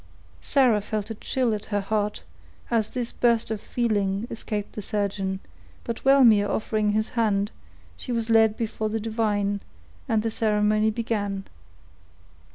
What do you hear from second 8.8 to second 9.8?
the divine,